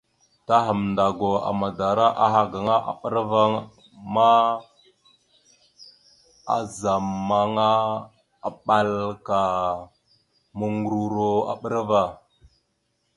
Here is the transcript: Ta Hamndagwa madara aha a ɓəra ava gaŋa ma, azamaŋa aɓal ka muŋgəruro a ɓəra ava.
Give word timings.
Ta 0.47 0.55
Hamndagwa 0.65 1.49
madara 1.59 2.07
aha 2.11 2.17
a 2.45 2.49
ɓəra 2.51 2.77
ava 3.19 3.29
gaŋa 3.31 3.47
ma, 4.13 4.27
azamaŋa 6.57 7.69
aɓal 8.47 8.91
ka 9.27 9.39
muŋgəruro 10.57 11.29
a 11.51 11.53
ɓəra 11.61 11.79
ava. 11.85 12.01